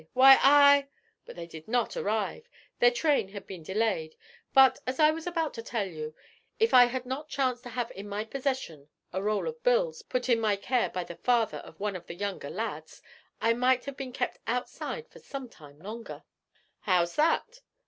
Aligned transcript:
Why, 0.13 0.39
I' 0.41 0.87
'But 1.27 1.35
they 1.35 1.45
did 1.45 1.67
not 1.67 1.95
arrive; 1.95 2.49
their 2.79 2.89
train 2.89 3.27
had 3.27 3.45
been 3.45 3.61
delayed. 3.61 4.15
But, 4.51 4.79
as 4.87 4.99
I 4.99 5.11
was 5.11 5.27
about 5.27 5.53
to 5.53 5.61
tell 5.61 5.87
you, 5.87 6.15
if 6.59 6.73
I 6.73 6.85
had 6.85 7.05
not 7.05 7.29
chanced 7.29 7.61
to 7.65 7.69
have 7.69 7.91
in 7.91 8.09
my 8.09 8.25
possession 8.25 8.89
a 9.13 9.21
roll 9.21 9.47
of 9.47 9.61
bills, 9.61 10.01
put 10.01 10.27
in 10.27 10.39
my 10.41 10.55
care 10.55 10.89
by 10.89 11.03
the 11.03 11.17
father 11.17 11.59
of 11.59 11.79
one 11.79 11.95
of 11.95 12.07
the 12.07 12.15
younger 12.15 12.49
lads, 12.49 13.03
I 13.41 13.53
might 13.53 13.85
have 13.85 13.95
been 13.95 14.11
kept 14.11 14.39
outside 14.47 15.07
for 15.07 15.19
some 15.19 15.47
time 15.47 15.77
longer.' 15.77 16.23
'How's 16.79 17.15
that?' 17.17 17.61